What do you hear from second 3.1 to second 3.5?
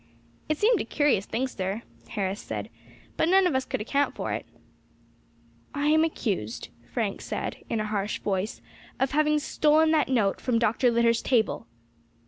"but none